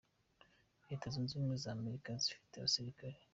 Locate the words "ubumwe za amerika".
1.33-2.09